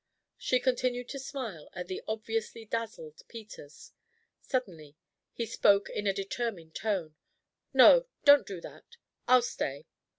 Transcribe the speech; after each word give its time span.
She 0.39 0.59
continued 0.59 1.09
to 1.09 1.19
smile 1.19 1.69
at 1.73 1.85
the 1.87 2.01
obviously 2.07 2.65
dazzled 2.65 3.21
Peters. 3.27 3.91
Suddenly 4.41 4.97
he 5.31 5.45
spoke 5.45 5.91
in 5.91 6.07
a 6.07 6.11
determined 6.11 6.73
tone: 6.73 7.13
"No 7.71 8.07
don't 8.25 8.47
do 8.47 8.59
that. 8.61 8.97
I'll 9.27 9.43
stay." 9.43 9.85